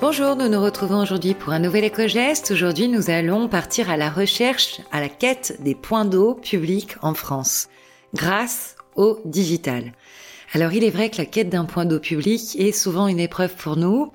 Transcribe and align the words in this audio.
Bonjour, 0.00 0.34
nous 0.34 0.48
nous 0.48 0.62
retrouvons 0.62 1.02
aujourd'hui 1.02 1.34
pour 1.34 1.52
un 1.52 1.58
nouvel 1.58 1.84
éco-geste. 1.84 2.52
Aujourd'hui, 2.52 2.88
nous 2.88 3.10
allons 3.10 3.48
partir 3.48 3.90
à 3.90 3.98
la 3.98 4.08
recherche, 4.08 4.80
à 4.92 4.98
la 4.98 5.10
quête 5.10 5.58
des 5.60 5.74
points 5.74 6.06
d'eau 6.06 6.32
publics 6.32 6.96
en 7.02 7.12
France, 7.12 7.68
grâce 8.14 8.76
au 8.96 9.20
digital. 9.26 9.92
Alors, 10.54 10.72
il 10.72 10.84
est 10.84 10.90
vrai 10.90 11.10
que 11.10 11.18
la 11.18 11.26
quête 11.26 11.50
d'un 11.50 11.66
point 11.66 11.84
d'eau 11.84 12.00
public 12.00 12.56
est 12.58 12.72
souvent 12.72 13.08
une 13.08 13.20
épreuve 13.20 13.54
pour 13.56 13.76
nous, 13.76 14.10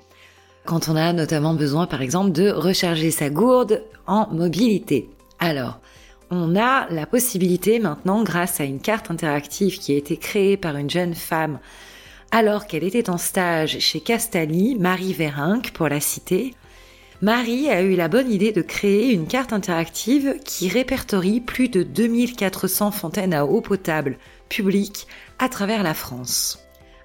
quand 0.64 0.88
on 0.88 0.96
a 0.96 1.12
notamment 1.12 1.54
besoin, 1.54 1.86
par 1.86 2.02
exemple, 2.02 2.32
de 2.32 2.50
recharger 2.50 3.12
sa 3.12 3.30
gourde 3.30 3.84
en 4.08 4.26
mobilité. 4.34 5.08
Alors, 5.38 5.78
on 6.32 6.56
a 6.56 6.88
la 6.90 7.06
possibilité 7.06 7.78
maintenant, 7.78 8.24
grâce 8.24 8.58
à 8.58 8.64
une 8.64 8.80
carte 8.80 9.12
interactive 9.12 9.78
qui 9.78 9.94
a 9.94 9.98
été 9.98 10.16
créée 10.16 10.56
par 10.56 10.76
une 10.76 10.90
jeune 10.90 11.14
femme 11.14 11.60
alors 12.30 12.66
qu'elle 12.66 12.84
était 12.84 13.10
en 13.10 13.18
stage 13.18 13.78
chez 13.78 14.00
Castali, 14.00 14.74
Marie 14.74 15.12
Vérinck 15.12 15.70
pour 15.72 15.88
la 15.88 16.00
citer, 16.00 16.54
Marie 17.22 17.70
a 17.70 17.80
eu 17.80 17.96
la 17.96 18.08
bonne 18.08 18.30
idée 18.30 18.52
de 18.52 18.60
créer 18.60 19.12
une 19.12 19.26
carte 19.26 19.54
interactive 19.54 20.36
qui 20.44 20.68
répertorie 20.68 21.40
plus 21.40 21.70
de 21.70 21.82
2400 21.82 22.90
fontaines 22.90 23.32
à 23.32 23.46
eau 23.46 23.62
potable 23.62 24.18
publiques 24.50 25.06
à 25.38 25.48
travers 25.48 25.82
la 25.82 25.94
France. 25.94 26.58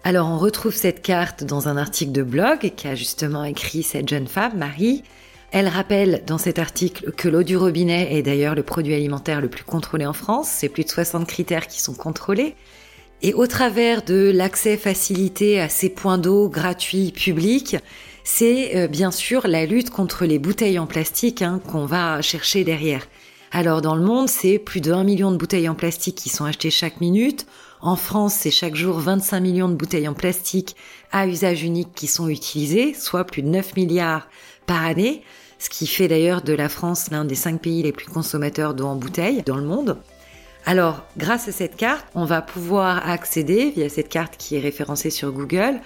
Alors 0.03 0.27
on 0.27 0.37
retrouve 0.37 0.75
cette 0.75 1.01
carte 1.01 1.43
dans 1.43 1.69
un 1.69 1.77
article 1.77 2.11
de 2.11 2.23
blog 2.23 2.73
qu'a 2.75 2.95
justement 2.95 3.45
écrit 3.45 3.83
cette 3.83 4.09
jeune 4.09 4.27
femme, 4.27 4.57
Marie. 4.57 5.03
Elle 5.51 5.67
rappelle 5.67 6.23
dans 6.25 6.37
cet 6.37 6.59
article 6.59 7.11
que 7.11 7.29
l'eau 7.29 7.43
du 7.43 7.55
robinet 7.55 8.15
est 8.15 8.23
d'ailleurs 8.23 8.55
le 8.55 8.63
produit 8.63 8.95
alimentaire 8.95 9.41
le 9.41 9.49
plus 9.49 9.63
contrôlé 9.63 10.05
en 10.05 10.13
France, 10.13 10.49
c'est 10.49 10.69
plus 10.69 10.83
de 10.83 10.89
60 10.89 11.27
critères 11.27 11.67
qui 11.67 11.79
sont 11.81 11.93
contrôlés, 11.93 12.55
et 13.21 13.33
au 13.33 13.45
travers 13.47 14.03
de 14.03 14.31
l'accès 14.33 14.77
facilité 14.77 15.59
à 15.59 15.69
ces 15.69 15.89
points 15.89 16.17
d'eau 16.17 16.49
gratuits 16.49 17.11
publics, 17.11 17.77
c'est 18.23 18.75
euh, 18.75 18.87
bien 18.87 19.11
sûr 19.11 19.47
la 19.47 19.65
lutte 19.65 19.89
contre 19.89 20.25
les 20.25 20.39
bouteilles 20.39 20.79
en 20.79 20.87
plastique 20.87 21.41
hein, 21.41 21.61
qu'on 21.67 21.85
va 21.85 22.21
chercher 22.21 22.63
derrière. 22.63 23.07
Alors 23.51 23.81
dans 23.81 23.95
le 23.95 24.03
monde, 24.03 24.29
c'est 24.29 24.59
plus 24.59 24.81
de 24.81 24.91
1 24.91 25.03
million 25.03 25.31
de 25.31 25.37
bouteilles 25.37 25.69
en 25.69 25.75
plastique 25.75 26.15
qui 26.15 26.29
sont 26.29 26.45
achetées 26.45 26.71
chaque 26.71 27.01
minute. 27.01 27.45
En 27.81 27.95
France, 27.95 28.33
c'est 28.35 28.51
chaque 28.51 28.75
jour 28.75 28.99
25 28.99 29.39
millions 29.39 29.69
de 29.69 29.75
bouteilles 29.75 30.07
en 30.07 30.13
plastique 30.13 30.75
à 31.11 31.27
usage 31.27 31.63
unique 31.63 31.93
qui 31.93 32.07
sont 32.07 32.29
utilisées, 32.29 32.93
soit 32.93 33.25
plus 33.25 33.41
de 33.41 33.49
9 33.49 33.75
milliards 33.75 34.29
par 34.67 34.83
année, 34.85 35.21
ce 35.59 35.69
qui 35.69 35.85
fait 35.85 36.07
d'ailleurs 36.07 36.41
de 36.41 36.53
la 36.53 36.69
France 36.69 37.11
l'un 37.11 37.25
des 37.25 37.35
cinq 37.35 37.61
pays 37.61 37.83
les 37.83 37.91
plus 37.91 38.07
consommateurs 38.07 38.73
d'eau 38.73 38.85
en 38.85 38.95
bouteilles 38.95 39.43
dans 39.45 39.57
le 39.57 39.65
monde. 39.65 39.97
Alors, 40.65 41.03
grâce 41.17 41.47
à 41.47 41.51
cette 41.51 41.75
carte, 41.75 42.05
on 42.13 42.25
va 42.25 42.41
pouvoir 42.41 43.09
accéder, 43.09 43.71
via 43.75 43.89
cette 43.89 44.09
carte 44.09 44.37
qui 44.37 44.55
est 44.55 44.59
référencée 44.59 45.09
sur 45.09 45.31
Google, 45.31 45.81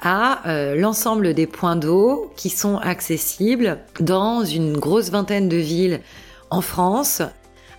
à 0.00 0.48
euh, 0.48 0.74
l'ensemble 0.74 1.34
des 1.34 1.46
points 1.46 1.76
d'eau 1.76 2.32
qui 2.36 2.50
sont 2.50 2.78
accessibles 2.78 3.78
dans 4.00 4.44
une 4.44 4.76
grosse 4.78 5.10
vingtaine 5.10 5.48
de 5.48 5.56
villes 5.56 6.00
en 6.50 6.60
France. 6.60 7.22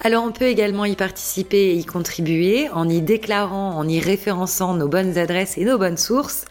Alors 0.02 0.24
on 0.24 0.32
peut 0.32 0.46
également 0.46 0.86
y 0.86 0.96
participer 0.96 1.72
et 1.72 1.74
y 1.74 1.86
contribuer 1.86 2.70
en 2.70 2.88
y 2.88 3.02
déclarant, 3.02 3.76
en 3.76 3.88
y 3.88 4.00
référençant 4.00 4.76
nos 4.76 4.88
bonnes 4.88 5.18
adresses 5.18 5.58
et 5.58 5.66
nos 5.66 5.78
bonnes 5.78 5.98
sources. 5.98 6.46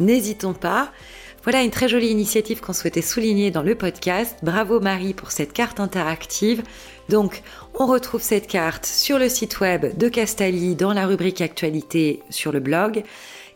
N'hésitons 0.00 0.54
pas. 0.54 0.92
Voilà 1.44 1.62
une 1.62 1.72
très 1.72 1.88
jolie 1.88 2.06
initiative 2.06 2.60
qu'on 2.60 2.72
souhaitait 2.72 3.02
souligner 3.02 3.50
dans 3.50 3.62
le 3.62 3.74
podcast. 3.74 4.36
Bravo 4.44 4.78
Marie 4.78 5.12
pour 5.12 5.32
cette 5.32 5.52
carte 5.52 5.80
interactive. 5.80 6.62
Donc, 7.08 7.42
on 7.74 7.86
retrouve 7.86 8.22
cette 8.22 8.46
carte 8.46 8.86
sur 8.86 9.18
le 9.18 9.28
site 9.28 9.58
web 9.58 9.98
de 9.98 10.08
Castali 10.08 10.76
dans 10.76 10.92
la 10.92 11.04
rubrique 11.04 11.40
actualité 11.40 12.22
sur 12.30 12.52
le 12.52 12.60
blog. 12.60 13.02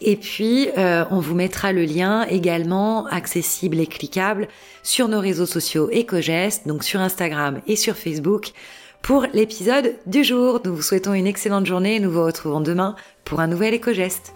Et 0.00 0.16
puis, 0.16 0.68
euh, 0.76 1.04
on 1.12 1.20
vous 1.20 1.36
mettra 1.36 1.72
le 1.72 1.84
lien 1.84 2.24
également 2.24 3.06
accessible 3.06 3.78
et 3.78 3.86
cliquable 3.86 4.48
sur 4.82 5.06
nos 5.06 5.20
réseaux 5.20 5.46
sociaux 5.46 5.88
EcoGest, 5.88 6.66
donc 6.66 6.82
sur 6.82 7.00
Instagram 7.00 7.60
et 7.68 7.76
sur 7.76 7.94
Facebook, 7.94 8.50
pour 9.00 9.26
l'épisode 9.32 9.94
du 10.06 10.25
jour. 10.25 10.60
Nous 10.64 10.75
vous 10.75 10.82
souhaitons 10.82 11.14
une 11.14 11.28
excellente 11.28 11.66
journée 11.66 11.94
et 11.94 12.00
nous 12.00 12.10
vous 12.10 12.25
retrouvons 12.25 12.60
demain 12.60 12.96
pour 13.25 13.38
un 13.38 13.46
nouvel 13.46 13.75
EcoGest. 13.75 14.32